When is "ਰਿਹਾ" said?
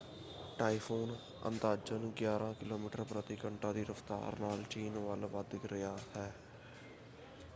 5.65-5.97